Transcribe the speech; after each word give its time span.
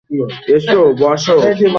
এসো, 0.55 0.79
বসো। 1.01 1.35